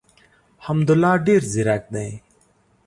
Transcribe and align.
حمدالله 0.65 1.13
ډېر 1.27 1.41
زیرک 1.53 1.83
دی. 1.93 2.09